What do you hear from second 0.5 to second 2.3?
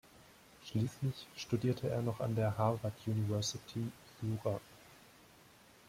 Schließlich studierte er noch